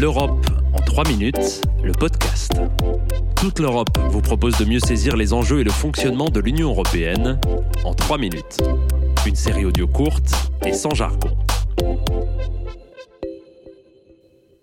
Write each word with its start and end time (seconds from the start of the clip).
L'Europe 0.00 0.46
en 0.72 0.78
3 0.78 1.06
minutes, 1.08 1.60
le 1.84 1.92
podcast. 1.92 2.52
Toute 3.36 3.58
l'Europe 3.58 3.98
vous 4.10 4.22
propose 4.22 4.56
de 4.56 4.64
mieux 4.64 4.80
saisir 4.80 5.16
les 5.16 5.34
enjeux 5.34 5.60
et 5.60 5.64
le 5.64 5.70
fonctionnement 5.70 6.30
de 6.30 6.40
l'Union 6.40 6.70
européenne 6.70 7.38
en 7.84 7.92
3 7.92 8.16
minutes. 8.16 8.56
Une 9.26 9.34
série 9.34 9.66
audio 9.66 9.86
courte 9.86 10.32
et 10.64 10.72
sans 10.72 10.94
jargon. 10.94 11.28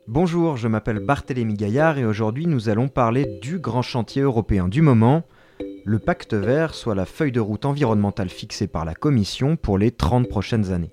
Bonjour, 0.07 0.57
je 0.57 0.68
m'appelle 0.68 1.00
Barthélémy 1.00 1.54
Gaillard 1.54 2.00
et 2.00 2.06
aujourd'hui 2.06 2.48
nous 2.48 2.68
allons 2.68 2.88
parler 2.88 3.40
du 3.40 3.60
grand 3.60 3.84
chantier 3.84 4.24
européen 4.24 4.68
du 4.68 4.82
moment, 4.82 5.24
le 5.86 6.00
pacte 6.00 6.34
vert, 6.34 6.74
soit 6.74 6.96
la 6.96 7.06
feuille 7.06 7.32
de 7.32 7.40
route 7.40 7.66
environnementale 7.66 8.30
fixée 8.30 8.68
par 8.68 8.84
la 8.84 8.96
Commission 8.96 9.56
pour 9.56 9.78
les 9.78 9.92
30 9.92 10.28
prochaines 10.28 10.72
années. 10.72 10.92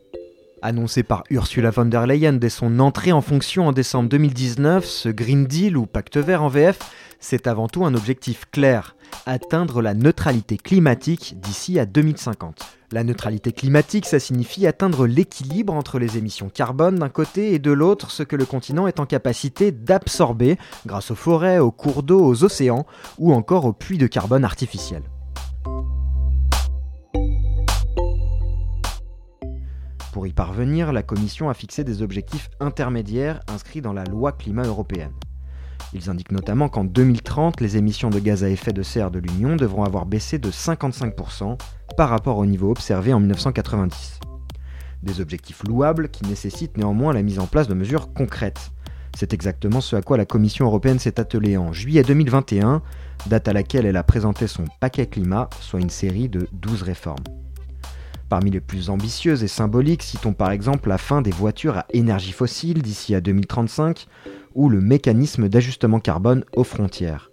Annoncé 0.66 1.04
par 1.04 1.22
Ursula 1.30 1.70
von 1.70 1.84
der 1.84 2.08
Leyen 2.08 2.32
dès 2.32 2.48
son 2.48 2.80
entrée 2.80 3.12
en 3.12 3.20
fonction 3.20 3.68
en 3.68 3.72
décembre 3.72 4.08
2019, 4.08 4.84
ce 4.84 5.08
Green 5.08 5.46
Deal 5.46 5.76
ou 5.76 5.86
pacte 5.86 6.16
vert 6.16 6.42
en 6.42 6.48
VF, 6.48 6.80
c'est 7.20 7.46
avant 7.46 7.68
tout 7.68 7.84
un 7.84 7.94
objectif 7.94 8.46
clair, 8.50 8.96
atteindre 9.26 9.80
la 9.80 9.94
neutralité 9.94 10.56
climatique 10.56 11.36
d'ici 11.40 11.78
à 11.78 11.86
2050. 11.86 12.62
La 12.90 13.04
neutralité 13.04 13.52
climatique, 13.52 14.06
ça 14.06 14.18
signifie 14.18 14.66
atteindre 14.66 15.06
l'équilibre 15.06 15.72
entre 15.72 16.00
les 16.00 16.18
émissions 16.18 16.48
carbone 16.48 16.96
d'un 16.96 17.10
côté 17.10 17.54
et 17.54 17.60
de 17.60 17.70
l'autre 17.70 18.10
ce 18.10 18.24
que 18.24 18.34
le 18.34 18.44
continent 18.44 18.88
est 18.88 18.98
en 18.98 19.06
capacité 19.06 19.70
d'absorber 19.70 20.58
grâce 20.84 21.12
aux 21.12 21.14
forêts, 21.14 21.60
aux 21.60 21.70
cours 21.70 22.02
d'eau, 22.02 22.24
aux 22.24 22.42
océans 22.42 22.86
ou 23.18 23.32
encore 23.32 23.66
aux 23.66 23.72
puits 23.72 23.98
de 23.98 24.08
carbone 24.08 24.44
artificiels. 24.44 25.04
Pour 30.16 30.26
y 30.26 30.32
parvenir, 30.32 30.94
la 30.94 31.02
Commission 31.02 31.50
a 31.50 31.52
fixé 31.52 31.84
des 31.84 32.00
objectifs 32.00 32.48
intermédiaires 32.58 33.42
inscrits 33.48 33.82
dans 33.82 33.92
la 33.92 34.04
loi 34.04 34.32
climat 34.32 34.62
européenne. 34.62 35.12
Ils 35.92 36.08
indiquent 36.08 36.32
notamment 36.32 36.70
qu'en 36.70 36.84
2030, 36.84 37.60
les 37.60 37.76
émissions 37.76 38.08
de 38.08 38.18
gaz 38.18 38.42
à 38.42 38.48
effet 38.48 38.72
de 38.72 38.82
serre 38.82 39.10
de 39.10 39.18
l'Union 39.18 39.56
devront 39.56 39.84
avoir 39.84 40.06
baissé 40.06 40.38
de 40.38 40.50
55% 40.50 41.58
par 41.98 42.08
rapport 42.08 42.38
au 42.38 42.46
niveau 42.46 42.70
observé 42.70 43.12
en 43.12 43.20
1990. 43.20 44.20
Des 45.02 45.20
objectifs 45.20 45.62
louables 45.64 46.08
qui 46.08 46.24
nécessitent 46.24 46.78
néanmoins 46.78 47.12
la 47.12 47.22
mise 47.22 47.38
en 47.38 47.46
place 47.46 47.68
de 47.68 47.74
mesures 47.74 48.14
concrètes. 48.14 48.72
C'est 49.14 49.34
exactement 49.34 49.82
ce 49.82 49.96
à 49.96 50.00
quoi 50.00 50.16
la 50.16 50.24
Commission 50.24 50.64
européenne 50.64 50.98
s'est 50.98 51.20
attelée 51.20 51.58
en 51.58 51.74
juillet 51.74 52.04
2021, 52.04 52.80
date 53.26 53.48
à 53.48 53.52
laquelle 53.52 53.84
elle 53.84 53.98
a 53.98 54.02
présenté 54.02 54.46
son 54.46 54.64
paquet 54.80 55.08
climat, 55.08 55.50
soit 55.60 55.80
une 55.80 55.90
série 55.90 56.30
de 56.30 56.48
12 56.52 56.84
réformes. 56.84 57.24
Parmi 58.28 58.50
les 58.50 58.60
plus 58.60 58.90
ambitieuses 58.90 59.44
et 59.44 59.48
symboliques, 59.48 60.02
citons 60.02 60.32
par 60.32 60.50
exemple 60.50 60.88
la 60.88 60.98
fin 60.98 61.22
des 61.22 61.30
voitures 61.30 61.78
à 61.78 61.86
énergie 61.92 62.32
fossile 62.32 62.82
d'ici 62.82 63.14
à 63.14 63.20
2035 63.20 64.08
ou 64.54 64.68
le 64.68 64.80
mécanisme 64.80 65.48
d'ajustement 65.48 66.00
carbone 66.00 66.44
aux 66.56 66.64
frontières. 66.64 67.30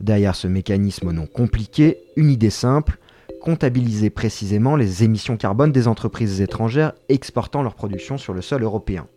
Derrière 0.00 0.36
ce 0.36 0.46
mécanisme 0.46 1.10
nom 1.10 1.26
compliqué, 1.26 1.98
une 2.16 2.30
idée 2.30 2.50
simple, 2.50 2.98
comptabiliser 3.42 4.10
précisément 4.10 4.76
les 4.76 5.02
émissions 5.02 5.36
carbone 5.36 5.72
des 5.72 5.88
entreprises 5.88 6.40
étrangères 6.40 6.92
exportant 7.08 7.62
leur 7.62 7.74
production 7.74 8.16
sur 8.16 8.32
le 8.32 8.42
sol 8.42 8.62
européen, 8.62 9.08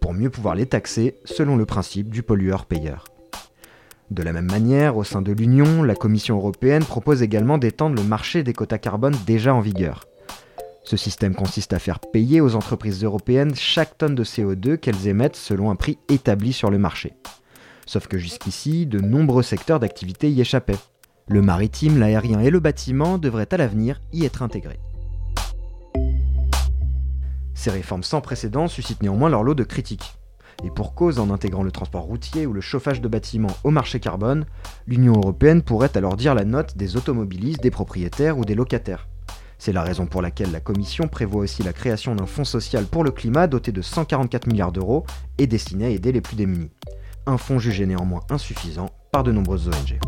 pour 0.00 0.14
mieux 0.14 0.30
pouvoir 0.30 0.54
les 0.54 0.66
taxer 0.66 1.16
selon 1.26 1.56
le 1.56 1.66
principe 1.66 2.08
du 2.08 2.22
pollueur-payeur. 2.22 3.04
De 4.10 4.22
la 4.22 4.32
même 4.32 4.50
manière, 4.50 4.96
au 4.96 5.04
sein 5.04 5.20
de 5.20 5.32
l'Union, 5.32 5.82
la 5.82 5.96
Commission 5.96 6.36
européenne 6.36 6.84
propose 6.84 7.22
également 7.22 7.58
d'étendre 7.58 7.96
le 7.96 8.08
marché 8.08 8.42
des 8.42 8.52
quotas 8.54 8.78
carbone 8.78 9.16
déjà 9.26 9.52
en 9.52 9.60
vigueur. 9.60 10.06
Ce 10.86 10.96
système 10.96 11.34
consiste 11.34 11.72
à 11.72 11.80
faire 11.80 11.98
payer 11.98 12.40
aux 12.40 12.54
entreprises 12.54 13.02
européennes 13.02 13.56
chaque 13.56 13.98
tonne 13.98 14.14
de 14.14 14.22
CO2 14.22 14.76
qu'elles 14.76 15.08
émettent 15.08 15.34
selon 15.34 15.72
un 15.72 15.74
prix 15.74 15.98
établi 16.08 16.52
sur 16.52 16.70
le 16.70 16.78
marché. 16.78 17.14
Sauf 17.86 18.06
que 18.06 18.18
jusqu'ici, 18.18 18.86
de 18.86 19.00
nombreux 19.00 19.42
secteurs 19.42 19.80
d'activité 19.80 20.30
y 20.30 20.40
échappaient. 20.40 20.78
Le 21.26 21.42
maritime, 21.42 21.98
l'aérien 21.98 22.38
et 22.38 22.50
le 22.50 22.60
bâtiment 22.60 23.18
devraient 23.18 23.52
à 23.52 23.56
l'avenir 23.56 24.00
y 24.12 24.24
être 24.24 24.42
intégrés. 24.42 24.78
Ces 27.54 27.70
réformes 27.70 28.04
sans 28.04 28.20
précédent 28.20 28.68
suscitent 28.68 29.02
néanmoins 29.02 29.28
leur 29.28 29.42
lot 29.42 29.54
de 29.54 29.64
critiques. 29.64 30.14
Et 30.62 30.70
pour 30.70 30.94
cause, 30.94 31.18
en 31.18 31.30
intégrant 31.30 31.64
le 31.64 31.72
transport 31.72 32.02
routier 32.02 32.46
ou 32.46 32.52
le 32.52 32.60
chauffage 32.60 33.00
de 33.00 33.08
bâtiments 33.08 33.56
au 33.64 33.72
marché 33.72 33.98
carbone, 33.98 34.46
l'Union 34.86 35.14
européenne 35.14 35.62
pourrait 35.62 35.96
alors 35.96 36.16
dire 36.16 36.36
la 36.36 36.44
note 36.44 36.76
des 36.76 36.96
automobilistes, 36.96 37.60
des 37.60 37.72
propriétaires 37.72 38.38
ou 38.38 38.44
des 38.44 38.54
locataires. 38.54 39.08
C'est 39.58 39.72
la 39.72 39.82
raison 39.82 40.06
pour 40.06 40.22
laquelle 40.22 40.52
la 40.52 40.60
Commission 40.60 41.08
prévoit 41.08 41.42
aussi 41.42 41.62
la 41.62 41.72
création 41.72 42.14
d'un 42.14 42.26
fonds 42.26 42.44
social 42.44 42.84
pour 42.84 43.04
le 43.04 43.10
climat 43.10 43.46
doté 43.46 43.72
de 43.72 43.82
144 43.82 44.46
milliards 44.46 44.72
d'euros 44.72 45.04
et 45.38 45.46
destiné 45.46 45.86
à 45.86 45.88
aider 45.88 46.12
les 46.12 46.20
plus 46.20 46.36
démunis. 46.36 46.70
Un 47.26 47.38
fonds 47.38 47.58
jugé 47.58 47.86
néanmoins 47.86 48.20
insuffisant 48.30 48.90
par 49.10 49.24
de 49.24 49.32
nombreuses 49.32 49.68
ONG. 49.68 49.98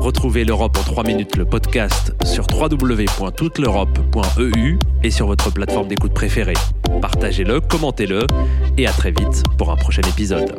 Retrouvez 0.00 0.44
l'Europe 0.44 0.76
en 0.78 0.82
3 0.82 1.04
minutes, 1.04 1.36
le 1.36 1.44
podcast 1.44 2.14
sur 2.24 2.46
www.touteleurope.eu 2.50 4.78
et 5.02 5.10
sur 5.10 5.26
votre 5.26 5.52
plateforme 5.52 5.88
d'écoute 5.88 6.14
préférée. 6.14 6.54
Partagez-le, 7.02 7.60
commentez-le 7.60 8.26
et 8.78 8.86
à 8.86 8.92
très 8.92 9.10
vite 9.10 9.42
pour 9.58 9.70
un 9.70 9.76
prochain 9.76 10.00
épisode. 10.08 10.56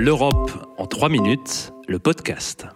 L'Europe 0.00 0.52
en 0.78 0.86
3 0.86 1.08
minutes, 1.08 1.72
le 1.88 1.98
podcast. 1.98 2.68